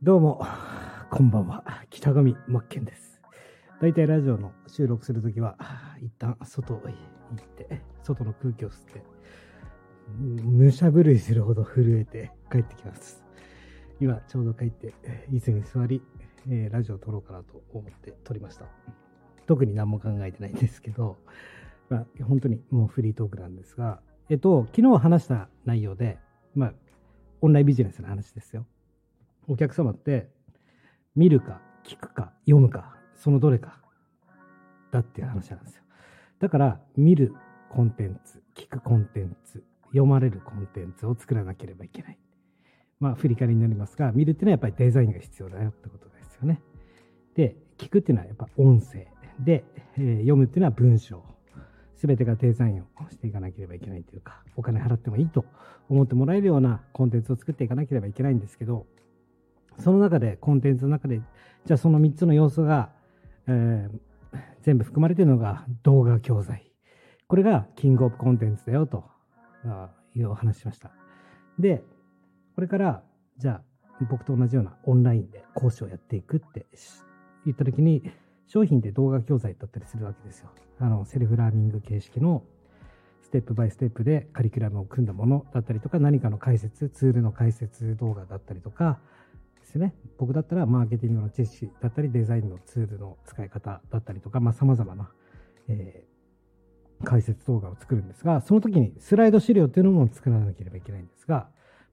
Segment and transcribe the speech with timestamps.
[0.00, 0.46] どうも、
[1.10, 1.64] こんばんは。
[1.90, 3.20] 北上真剣です。
[3.80, 5.56] 大体ラジオの収録するときは、
[6.00, 6.92] 一旦外へ行
[7.40, 9.02] って、外の空気を吸って、
[10.44, 13.24] 武者震いするほど震えて帰ってきます。
[14.00, 14.94] 今、ちょうど帰って、
[15.32, 16.00] 椅子に座り、
[16.48, 18.66] えー、ラジオを撮ろうかなと思って撮りました。
[19.46, 21.18] 特に何も考えてないんですけど、
[21.88, 24.00] まあ、本当にもうフリートークなんですが、
[24.32, 26.18] えっと、昨日話した内容で、
[26.54, 26.72] まあ、
[27.42, 28.64] オンラインビジネスの話ですよ。
[29.46, 30.30] お客様って
[31.14, 33.78] 見るか聞くか読むかそのどれか
[34.90, 35.82] だっていう話なんですよ。
[36.38, 37.34] だから見る
[37.68, 42.18] コンテンツ聞くコンテンツ読まれるコンテンツを作らなければいけない。
[43.00, 46.62] まあ振り返りになりますが見るっていうのはやっぱりデザインが必要だよってことですよね。
[47.34, 49.08] で聞くっていうのはやっぱ音声。
[49.40, 49.62] で、
[49.98, 51.22] えー、読むっていうのは文章。
[52.06, 55.44] 全てがデザインをしていかなければいけないというかお金払ってもいいと
[55.88, 58.86] 思ってもらえるようなコンテンツを作っていかなければいけないんですけど
[59.78, 61.20] その中で、コンテンツの中で、
[61.64, 62.90] じゃあその3つの要素が、
[63.46, 66.70] えー、全部含まれているのが動画教材。
[67.26, 69.04] これがキングオブコンテンツだよと
[70.14, 70.90] いうお話しました。
[71.58, 71.82] で、
[72.54, 73.02] これから、
[73.38, 73.62] じゃ
[74.00, 76.66] あ僕と同じようなオンラインで講師をやっていくって
[77.46, 78.02] 言った時に、
[78.52, 80.50] 商品で動画教材だったりするわけですよ。
[80.78, 82.42] あの、セルフラーニング形式の
[83.22, 88.98] ステップバイステップでカリキュラムを組んだものだったりとか、何かの解説、ツールの解説動画だったりとか、
[89.58, 89.94] ですね。
[90.18, 95.10] 僕だったらマーケティングの知識だったり、デザインのツールの使い方だったりとか、まあ、様々な、
[95.68, 101.48] えー、解説動画を作るんですが、その時にスライド資料っていうのも作らなければいけないんですが、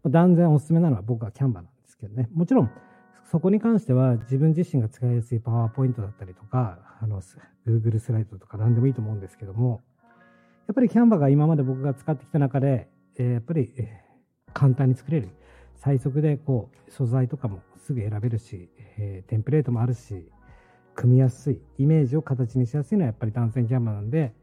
[0.05, 2.27] 断然おすすめなのは僕は Canva なんですけどね。
[2.33, 2.71] もちろん、
[3.31, 7.21] そこに関しては自分自身が使いやすいパワーポイントだったりとか、あの、
[7.67, 9.81] Google スライドとか何でもいいと思うんですけども、
[10.67, 14.01] やっぱりキャンバが今まで僕が使ってきた中で、え、やっぱり、え、
[14.53, 15.29] 簡単に作れる。
[15.75, 20.31] 最速でこう素材とかもすぐ選べるし、え、テンプレートもあるし、
[20.95, 24.33] 組みやすい、イメージを形にしやすいのはやっぱり男性キャンバーなんで、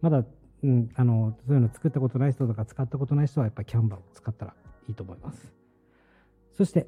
[0.00, 0.24] まだ、
[0.62, 4.54] うん、あの、そういうの作ったことない人とか使ったことない人はやっぱりキャンバーを使ったら
[4.88, 5.55] いいと思います。
[6.56, 6.86] そして、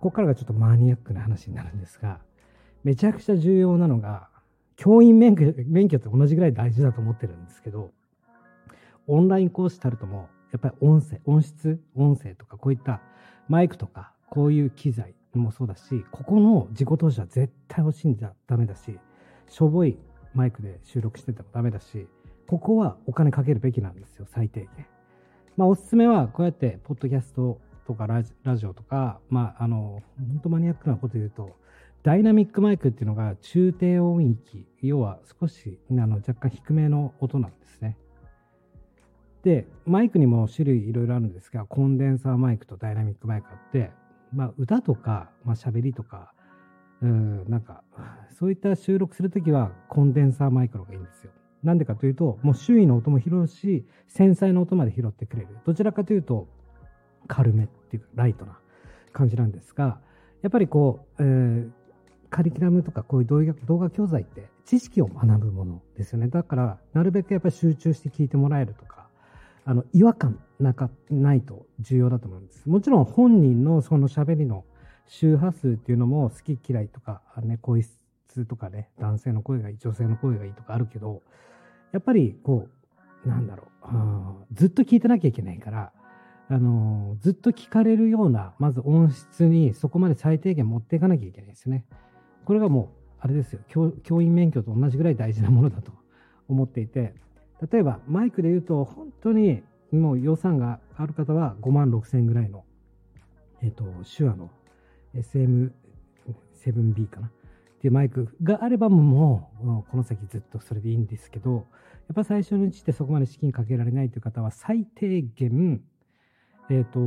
[0.00, 2.20] ここからがちょっとマニアックな話になるんですが、
[2.82, 4.28] めちゃくちゃ重要なのが、
[4.76, 7.90] 教員免許免許って同じぐらい大事だと思ってるんですけど、
[9.06, 13.00] オンライン講師たるとも、やっぱり音声、音質、音声とかこういった
[13.48, 18.98] マイクとか、こういう機材、もそうだし、ここの自己投資は絶対欲しいんじゃダメだし、
[19.48, 19.98] しょぼい
[20.34, 22.06] マイクで収録しててもダメだし、
[22.46, 24.86] ここはお金かけるべきなんですよ、最低限。
[25.56, 28.22] まあ、おすすめは、こうやって、ポッドキャストとかラ
[28.56, 31.56] ジオとか、まあ、あの、本当マニアックなこと言うと、
[32.02, 37.96] ダイナミックマイクっていうのが中低音域、要は少しあの若干低めの音なんですね。
[39.42, 43.90] で、マイクにも種類いろいろあるんですが、コンデンサーマイクとダイナミックマイクあって、
[44.32, 46.32] まあ、歌とか、まあ、喋りとか、
[47.00, 47.82] うん、なんか、
[48.38, 51.30] そういった収録するときはコンデンサーマイクの方がいいんですよ。
[51.62, 55.48] なんでかというと、もう周囲の音も拾うし、繊細な音まで拾ってくれる。
[55.64, 56.48] どちらかというと、
[57.26, 58.58] 軽めっていうか、ライトな
[59.12, 60.00] 感じなんですが、
[60.42, 61.70] やっぱりこう、えー、
[62.30, 66.28] カリキュラムとかこういう動画教材って知識を学ぶものですよね。
[66.28, 69.08] だから、なるべくやっぱり集中して聞いてもらえるとか、
[69.64, 72.68] あの、違和感なか、ないと重要だと思うんです。
[72.68, 74.64] もちろん本人のその喋りの
[75.06, 81.22] 周波数っていうのも好き嫌いとか、ね、声質とかね、男性の声がいい、女性の声がいいとかあるけど、
[81.92, 82.68] やっぱりこ
[83.24, 85.92] う、なんだろう、ずっと聞いてなきゃいけないから、
[86.48, 91.84] あのずっと聞かれるような、まず音質にそこまで最低限持っていかなきゃいけないですよね。
[92.44, 92.88] これがもう、
[93.20, 93.60] あれですよ。
[93.68, 95.92] 教、員免許と同じぐらい大事なものだと
[96.48, 97.14] 思っていて、
[97.72, 102.64] 例えばマイクで言うと、本当にもう予算がある方は5万6千円ぐらいの、
[103.62, 104.50] えっ、ー、と、手話の
[105.14, 107.28] SM7B かな。
[107.28, 107.30] っ
[107.84, 111.60] ていうマイクがあればもう、この先ずっとそれでいいんですけど、や
[112.12, 115.82] っぱ最初のうちってそこまで資金かけられないという方は最低限、
[116.70, 116.98] えっ、ー、と、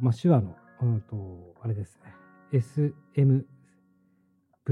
[0.00, 2.14] まあ、手話の、うんと、あれですね、
[2.52, 3.44] SMV。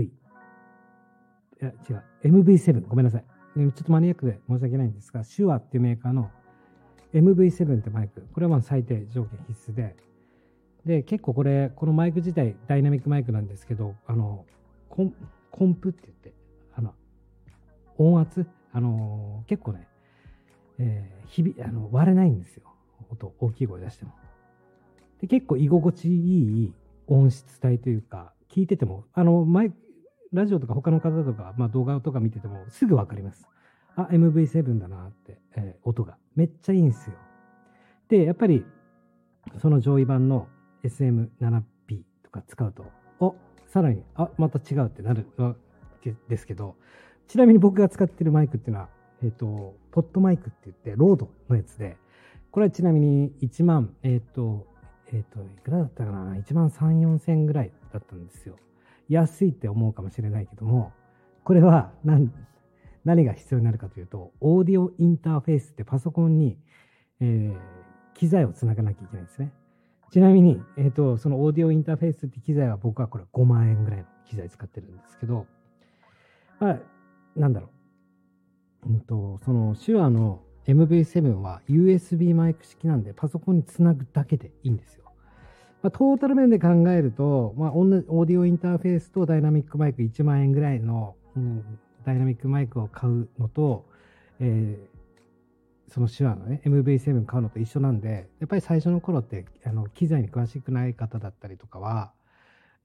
[0.02, 3.24] いや、違う、MV7、ごめんなさい。
[3.56, 6.30] ちょっとマニアックで申し訳ないんですが、手話っていうメーカーの
[7.14, 9.96] MV7 ってマイク、これはまあ最低条件必須で、
[10.84, 14.44] で、結構これ、このマイク自体ダイナミックマイクなんですけど、あの、
[14.90, 15.14] コン
[15.50, 16.34] コンプって言って、
[16.74, 16.94] あの、
[17.96, 19.88] 音圧、あの、結構ね、
[20.78, 22.64] えー、日々、あの、割れないんですよ。
[23.10, 24.12] 音、大きい声出しても。
[25.26, 26.74] で、結構居心地いい
[27.08, 29.76] 音質帯というか、聞いてても、あの、マイク、
[30.32, 33.46] ラジオとか他の方とか、まあ、動画とか見ててもすぐ分かります。
[33.96, 36.16] あ、MV7 だなって、えー、音が。
[36.34, 37.16] めっちゃいいんですよ。
[38.08, 38.64] で、やっぱり、
[39.58, 40.48] その上位版の
[40.84, 42.84] SM7B とか使うと、
[43.20, 43.34] お
[43.66, 45.56] さらに、あ、また違うってなるわ
[46.02, 46.76] けですけど、
[47.28, 48.88] ちなみに僕が使ってるマイクっていうのは、
[49.22, 51.96] えっ、と、 PodMic って言って、 RODE のやつで、
[52.50, 54.66] これはちなみに1万、えっ、と、
[55.12, 58.56] えっ、と、いくらだったかな ?1 万3、4千ぐらいだったんですよ。
[59.08, 60.92] 安いって思うかもしれないけども、
[61.44, 62.32] これは何、
[63.04, 66.58] 何が必要になるかというと、オーディオインターフェースってパソコンに、
[67.20, 67.56] えー、
[68.14, 69.52] 機材をつながなきゃいけないんですね。
[70.10, 75.46] ちなみに、えっ、ー、と、そのオーディオインターフェースって機材は僕はこれ5万円ぐらいの機材使ってるんですけど、
[76.58, 76.78] まあ、
[77.36, 77.68] なんだろ
[78.86, 78.88] う。
[78.88, 85.04] うんと、その手話の MV7 は USB マイク式なんでパソコンにつなぐだけでいいんですよ。
[85.82, 93.86] まあ、トータル面で考えると、まあ、オーディオインターフェースとダイナミックマイク1万円ぐらいの、うん、ダイナミックマイクを買うのと、
[94.40, 102.12] えー、その手話のね、MV7 買うのと一緒なんで、やっぱり最初の頃って、あの、機材に詳しくない方だったりとかは、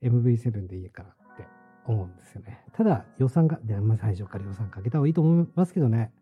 [0.02, 1.44] MV7 でいいからって
[1.86, 2.64] 思うんですよね。
[2.72, 6.12] ただ、予算が、でまあ、最初から予算かけた方がいいと思いますけどね。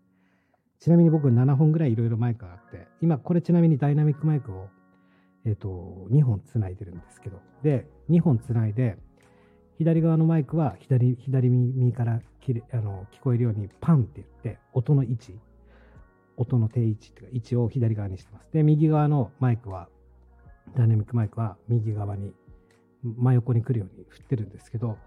[0.80, 4.68] ちなみに僕7本ぐらいいろいろマイクがあって、今これちなみにダイナミックマイクを
[5.44, 8.98] えっ、と、2本つないでるんですけど、で、2本つないで、
[9.78, 15.38] 左側のマイクは左左耳からきれあの聞こえるようにパンって言って、音の位置、
[16.36, 18.52] 音の定位置っていうか、位置を左側にしてます。
[18.52, 19.88] で、右側のマイクは、
[20.76, 22.34] ダイナミックマイクは右側に、
[23.02, 24.98] 真横に来るように振ってるんですけど、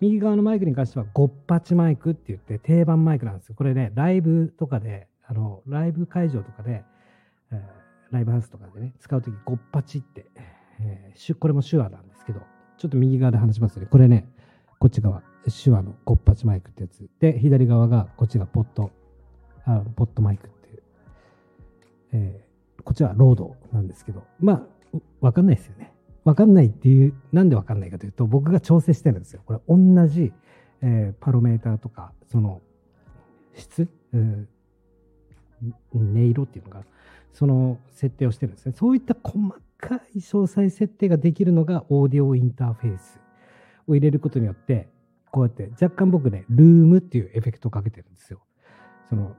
[0.00, 3.54] 右側のマイクに関しては、ゴッパチマイクって言って定番マイクなんですよ。
[3.54, 6.84] これね、ライブとかで、あの、ライブ会場とかで、
[7.50, 7.82] えー
[8.12, 10.26] ライブハウスとかでね、使うとき、ゴッパチって、
[10.80, 12.40] えー、これも Shure なんですけど、
[12.76, 13.86] ちょっと右側で話しますね。
[13.86, 14.28] これね、
[14.78, 15.22] こっち側、
[15.64, 17.08] Shure のゴッパチマイクってやつ。
[17.20, 18.90] で、左側が、こっちが Pod、
[19.64, 20.82] あ PodMic っていう。
[22.12, 25.94] えー、こっちは RODE なんですけど、まあ、わかんないですよね。
[26.24, 29.40] わかんないっていう、なんでわかんないかというと、僕が調整してるんですよ。
[29.46, 30.34] これ、同じ、
[30.82, 32.60] えー、パラメーターとか、その、
[33.54, 34.48] 質、うん、
[35.94, 36.84] 音色っていうのが、
[37.32, 38.72] その設定をしてるんですね。
[38.76, 39.38] そういった細
[39.78, 43.20] かい詳細設定ができるのがオーディオインターフェース
[43.86, 44.88] を入れることによって、
[45.30, 48.40] こうやって若干僕ね、ルームっていうエフェクトをかけてるんですよ。
[49.08, 49.34] その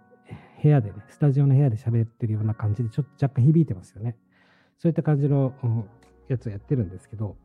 [0.61, 4.17] 部屋でね、スタジオの部屋で喋ってるような感じでちょっと若干響いてますよね。
[4.77, 5.53] そういった感じの、
[6.29, 7.35] やつをやってるんですけど、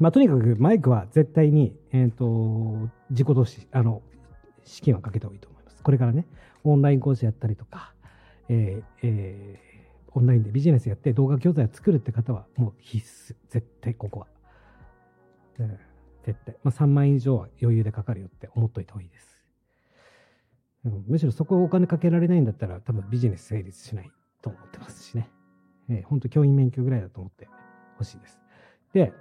[0.00, 4.02] まあ、とにかくマイクは絶対に、えっ、ー、と、自己投資、あの、
[4.64, 5.55] 資金はかけた方がいいと思います。
[5.86, 6.26] これからね、
[6.64, 7.94] オンライン講師やったりとか、
[8.48, 13.36] えーえー、オンラインでビジネスやって動画教材を作るって方はもう必須。
[13.50, 14.26] 絶対ここは。
[15.60, 15.78] うん、
[16.24, 16.56] 絶対。
[16.64, 19.38] まあ、3万円以上は余裕でかかるよって思っといた方がいいです。
[20.86, 24.10] うん、むしろそこをお金かけられないんだったら多分ビジネス成立しない
[24.42, 25.30] と思ってますしね。
[25.88, 27.48] えー、本当教員免許ぐらいだと思って
[27.96, 28.40] ほしいです。
[28.92, 29.12] で、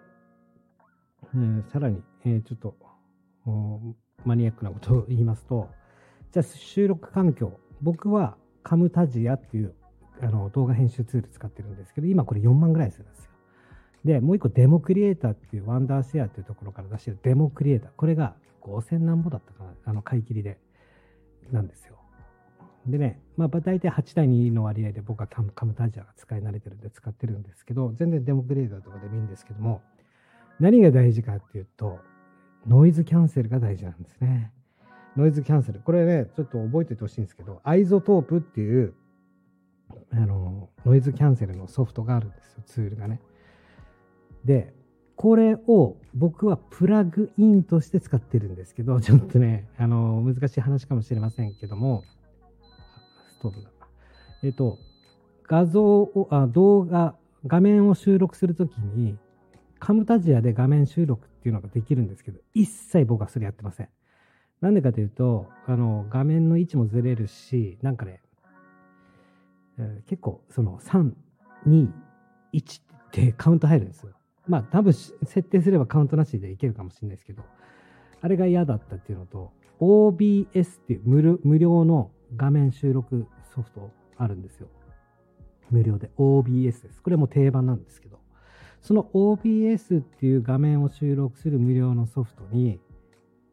[1.36, 2.76] えー、さらに、えー、ちょっと
[4.26, 5.70] マニアックなことを言いますと、
[6.32, 7.60] じゃあ収録環境。
[7.82, 9.74] 僕はカムタジアっていう
[10.22, 13.32] あの動画編集ツール使ってるんですけど、今これ4万ぐらいするんですよ。
[14.06, 17.92] で、もう一個デモクリエイターっていうワンダーシェアっていうところから出してるデモクリエイター。
[17.96, 20.58] これが5000何ぼだったかなあの買い切りで。
[21.52, 21.96] なんですよ。
[22.86, 29.82] でね、まあ大体8対2の割合で僕はカムタジアが使い慣れてるんで使ってるんですけど、全然デモクリエイターとかでもいいんですけども、
[30.60, 32.00] 何が大事かっていうと、
[32.68, 34.52] ノイズキャンセルが大事なんですね。
[35.16, 35.80] ノイズキャンセル。
[35.80, 38.94] これね、ちょっと覚えておいてほしいんですけど、 iZotope っていう、
[40.12, 43.22] あの、ノイズキャンセルのソフトがあるんですよ、ツールがね。
[44.44, 44.74] で、
[45.16, 52.04] これを僕はプラグインとして使ってるんですけど、 ちょっとね、あの、難しい話かもしれませんけども、
[53.30, 53.70] ストーブだ。
[54.44, 54.78] えっ、と、
[55.44, 57.16] 画像を、あ動画、
[57.48, 59.18] 画面を収録するときに、
[59.80, 63.90] カムタジアで画面収録っていうのができるんですけど、一切僕はそれやってません。
[64.66, 68.20] なんでかというと、あの、画面の位置もずれるし、なんかね、
[69.78, 71.12] えー、結構、その、3、
[71.68, 71.88] 2、
[72.52, 74.14] 1ってカウント入るんですよ。
[74.48, 77.44] まあ、多分、設定すればカウントなしでいけるかもしれないですけど、
[78.22, 84.68] あれが嫌だったっていうのと、OBS っていう無無料の画面収録ソフトあるんですよ。
[85.70, 87.04] 無料で OBS です。
[87.04, 88.18] これも定番なんですけど、
[88.82, 92.80] その OBS っていう画面を収録する無料のソフトに、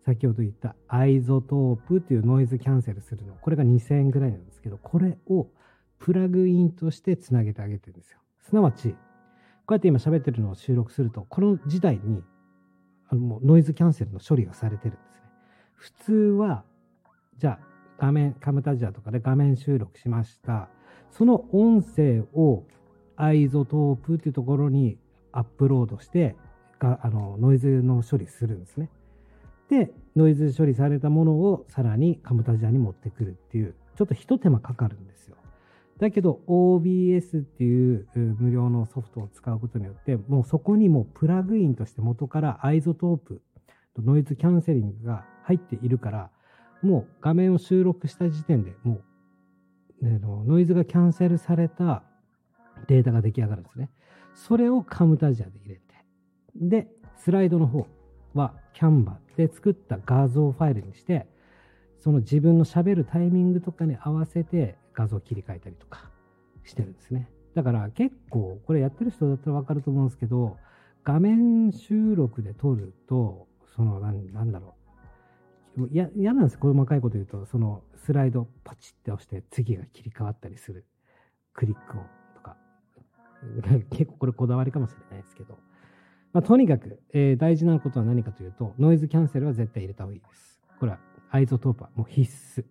[0.05, 3.35] 先ほど言った iZotope っていうノイズキャンセルするの。
[3.35, 5.49] これが2000円ぐらいなんですけど、これを
[5.99, 8.19] プラグインとしてつなげてあげてるんですよ。
[8.41, 8.97] すなわち、こ
[9.71, 12.25] うやって今喋ってるのを収録すると、この時点に
[13.09, 15.23] あのもうノイズキャンセルの処理がされてるんですね。
[15.75, 16.65] 普通は、
[17.39, 20.69] じゃあ画面、 Camtasia とかで画面収録しました。
[21.11, 22.65] その音声を
[23.17, 24.99] iZotope っていうところに
[25.31, 26.35] アップロードして
[26.81, 28.91] があのノイズの処理するんですね。
[29.73, 35.37] で、ノイズ処理されたものをさらに Camtasia に持ってくるっていう、ちょっと一手間かかるんですよ。
[35.99, 43.41] だけど OBS っていう無料のソフトを使うことによって、もうそこにもプラグインとして元から iZotope
[43.97, 46.31] とノイズキャンセリングが入っているから、
[46.83, 49.01] もう画面を収録した時点でも
[50.03, 52.03] う、ね、ノイズがキャンセルされた
[52.89, 53.89] データが出来上がるんですね。
[54.35, 55.83] それをカムタジアで入れて、
[56.57, 57.87] で、スライドの方
[58.35, 61.27] はキャンバで作った画像ファイルにして、
[62.01, 66.11] その自分の喋るタイミングとかに合わせて画像切り替えたりとか
[66.65, 67.29] してるんですね。
[67.55, 70.57] だから結構これやってる人だったらわかると思うんですけど、
[71.05, 73.47] 画面収録で撮ると、
[73.77, 74.75] そのなんなんだろ
[75.79, 75.89] う。
[75.91, 80.85] 嫌なんです細かいこと言うと、そのスライドパチって押して次が切り替わったりする
[81.55, 82.57] クリック音とか。
[83.91, 85.59] 結構これこだわりかもしれないですけど。
[86.33, 90.61] まあ、とにかく、えー、大事なことは何かというと、ノイズキャンセルは絶対入れた方がいいです。
[90.81, 90.99] これは
[91.31, 92.65] iZotope はもう必須。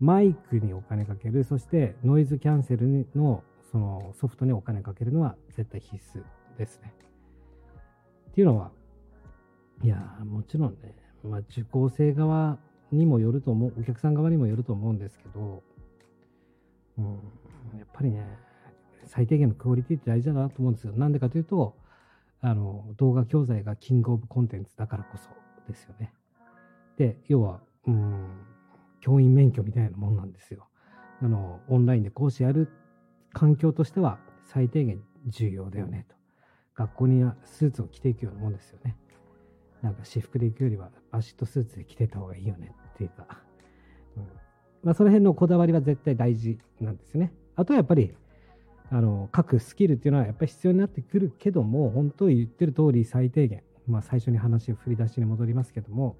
[0.00, 6.22] マイクにお金かける、そしてノイズキャンセルのそのソフトにお金かけるのは絶対必須
[6.56, 6.94] ですね。
[8.30, 8.70] っていうのは、
[9.82, 12.58] いや、もちろんね、まあ、受講生側
[12.92, 15.62] にもよると思う、お客さん側にもよると思うんですけど、
[16.98, 17.04] うん、
[17.78, 18.26] やっぱりね、
[19.06, 20.92] 最低限のクオリティって大事だなと思うんですよ。
[20.92, 21.76] なんでかというと、
[22.46, 25.30] あの動画教材がキングオブコンテンツだからこそ
[25.66, 26.12] ですよね。
[26.98, 28.28] で、要は、うん、
[29.00, 30.68] 教員免許みたいなもんなんですよ。
[31.22, 32.68] あの、オンラインで講師やる
[33.32, 36.14] 環境としては最低限重要だよねと。
[36.74, 38.94] 学校にはスーツを着ていくようなもんですよね。
[39.80, 43.40] なんか私服で行くよりはバシッとスーツで着てた方がいいよねっていうか。
[44.18, 44.28] うん、
[44.82, 47.32] まあ、その辺のこだわりは絶対大事なんですよね。
[47.56, 48.14] あとはやっぱり
[48.90, 56.16] あの書くスキルっていうのはやっぱり必要になってくるけども本当言ってる通り最低限、まあ、最初に話を振り出しに戻りますけども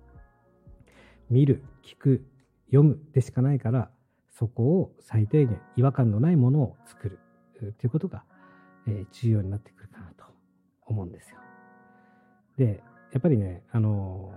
[1.30, 2.24] 見る聞く
[2.66, 3.90] 読むでしかないから
[4.30, 7.20] そこを最低限違和感のないものを作る
[7.58, 8.24] ということが、
[8.88, 10.24] えー、重要になってくるかなと
[10.86, 11.38] 思うんですよ。
[12.58, 14.34] でやっぱりねあの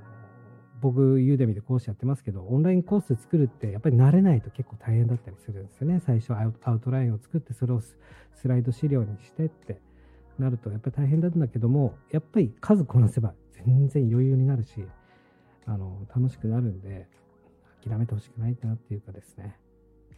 [0.82, 6.02] 僕、ユーデミで講師やってますけど、オンラインコース作るってやっぱり慣れないと結構大変だったりするんですよね。
[6.06, 7.98] 最初アウトラインを作って、それをス
[8.46, 9.82] ライド資料にしてって
[10.38, 13.34] なると、やっぱり大変なんだけども、やっぱり数こなせば
[13.66, 14.86] 全然余裕になるし、
[15.66, 17.08] あの、楽しくなるんで、
[17.88, 19.58] 諦めてほしくないなっていうかですね、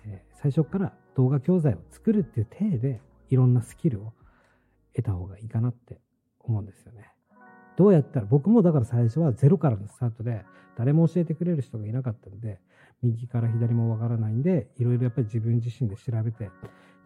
[0.06, 4.14] えー、最初から動画教材を作るっていう体で、いろんなスキルを
[4.96, 6.00] 得た方がいいかなって
[6.40, 7.12] 思うんですよね。
[7.80, 10.44] どうやったら、僕もだから最初はゼロからのスタートで、
[10.78, 12.60] 誰も教えてくれる人がいなかったんで、
[13.02, 16.52] 右から左もわからないんで、いろいろやっぱり自分自身で調べて、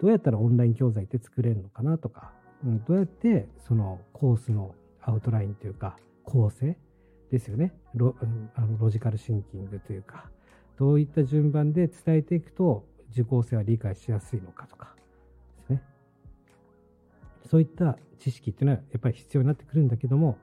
[0.01, 2.33] どうやったらオンライン教材って作れるのかなとか、
[2.65, 6.75] うん、どうやってそのコースのアウトラインというか、構成
[7.29, 8.15] ですよねロ,、
[8.55, 10.25] あのロジカルシンキングというか、
[10.79, 14.95] どういった順番で伝えていくと受講生は理解しやすいのかとか
[15.59, 15.83] ですね。
[17.45, 20.39] そういった知識っていうのはやっぱり必要になってくるんだけども、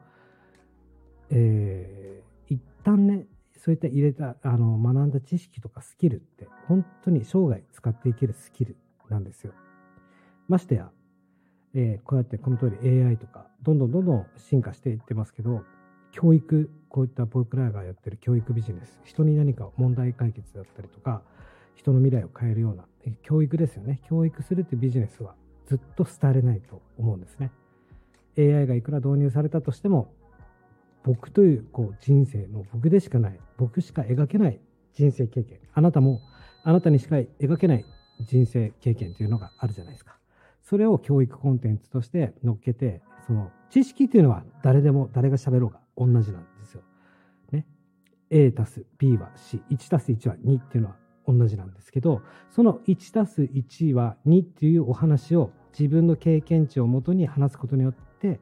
[1.30, 8.76] えー、一旦ね、そういった入れた、あの、学んだ知識とかスキルって、本当に生涯使っていけるスキル
[9.08, 9.52] なんですよ。
[10.49, 10.90] ましてや、
[11.75, 15.62] えー、こうやってこの通り AI とか、どんどんどんどん進化していってますけど、
[16.12, 21.22] 教育、こういった僕らがやってる教育ビジネス、人に何か問題解決だったりとか、
[21.75, 22.84] 人の未来を変えるような、
[23.22, 24.00] 教育ですよね。
[24.08, 25.34] 教育するってビジネスは
[25.66, 27.50] ずっと廃れないと思うんですね。
[28.37, 30.12] AI がいくら導入されたとしても、
[31.02, 34.61] 僕というこう人生の僕でしかない、僕しか描けない
[34.92, 36.21] 人生経験、あなたも
[36.62, 37.85] あなたにしか描けない
[38.21, 40.19] 人生経験というのがあるじゃないですか。
[40.62, 46.83] それを教育コンテンツとして乗っけて、その知識っていうのは誰でも誰が喋ろうが同じなんですよ。
[47.50, 47.66] ね。
[48.30, 58.40] A たす B は C、1たす1は2っていうのは同じなんですけど、その1たす1は2っていうお話を自分の経験値をもとに話すことによって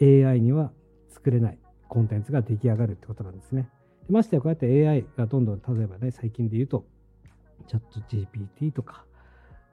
[0.00, 0.72] AI には
[1.08, 1.58] 作れない
[1.92, 3.68] コンテンツが出来上がるってことなんですね。
[4.06, 6.86] でましてやこうやって AI がどんどん例えばね最近で言うと
[7.68, 9.04] チャット GPT とか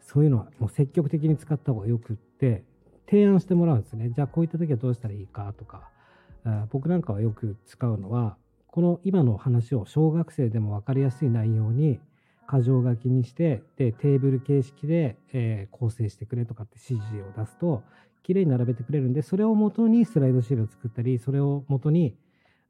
[0.02, 2.66] そういうのはもう積極的に使った方がよくって
[3.10, 4.10] 提案してもらうんですね。
[4.14, 5.90] じゃあこういった時はどうしたらいいかとか
[6.72, 8.36] 僕なんかはよく使うのは
[8.68, 12.02] この今の話を小学生でも分かりやすい内容に
[12.52, 17.84] 箇条書きにしてでテーブル形式で、えー、構成してくれとかって指示を出すと
[18.30, 22.16] きれいに並べてくれるんで、それをもとにスライド資料を作ったり、それをもとに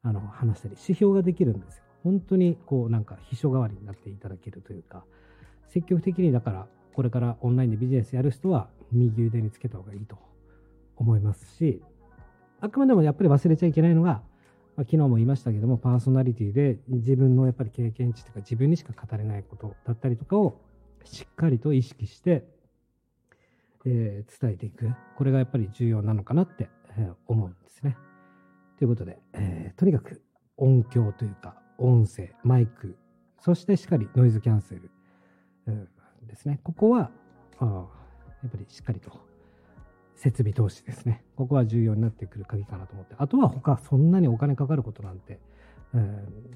[0.02, 1.84] あの話したり、指標ができるんですよ。
[2.02, 5.04] 本当にこうなんか秘書代わりになっていただけるというか、
[5.66, 10.16] 積極的にだからこれからオンラインでビジネスやる人は、右腕につけた方がいいと
[10.96, 11.82] 思いますし、
[12.60, 14.22] あくまでもやっぱり忘れちゃいけないのが、
[14.76, 20.58] ま、昨日も言いましたけども、パーソナリティで自分のやっぱり経験値とか自分にしか語れないことだったりとかを
[21.04, 22.46] しっかりと意識して、
[23.86, 24.90] えー、伝えていく。
[25.16, 27.96] これがやっぱり重要なのかなって、えー、思うんですね。
[28.78, 30.22] ということで、えー、とにかく
[30.56, 32.96] 音響というか音声、マイク、
[33.40, 34.90] そしてしっかりノイズキャンセル、
[35.66, 35.88] うん、
[36.26, 36.60] ですね。
[36.62, 37.10] ここは
[37.58, 37.86] あ
[38.42, 39.10] やっぱりしっかりと
[40.16, 41.24] 設備投資ですね。
[41.36, 43.14] ここは重要になってくる鍵かなと思って。
[43.18, 45.40] あとは他そんなにお金かかることなんて、
[45.94, 45.96] え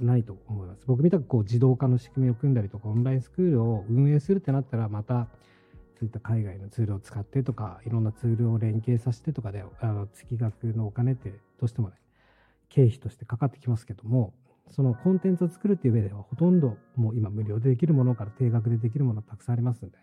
[0.01, 0.85] ー、ないと思います。
[0.87, 5.29] 僕みたくこう自動化の仕組みを組んだりとか、オンラインスクールを運営するってなったら、また
[5.99, 11.95] そういった海外のツールを使ってとか、いろんなツールを連携させてとかで、あの月額のお金ってどうしてもね、
[12.69, 14.35] 経費としてかかってきますけども、
[14.71, 19.99] そのコンテンツを作るっていう上では、ほとんどもう今無料でできるものから定額でできるものたくさんありますんで、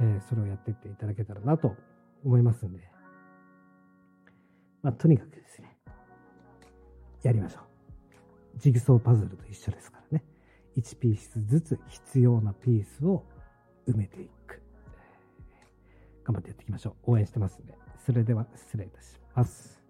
[0.00, 1.74] えー、それをやっていっていただけたらなと
[2.24, 2.80] 思いますんで、
[4.82, 5.76] まあ、とにかくですね、
[7.22, 8.58] やりましょう。
[8.58, 10.24] ジグソーパズルと一緒ですからね。
[10.76, 13.24] 1ピースずつ必要なピースを
[13.88, 14.39] 埋めていく。
[16.24, 17.12] 頑張ってやっていきましょう。
[17.12, 17.74] 応援してますんで。
[18.04, 19.80] それでは失礼いたします。